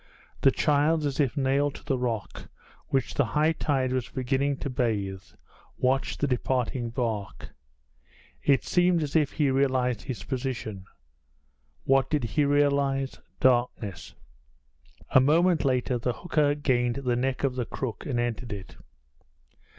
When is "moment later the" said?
15.19-16.13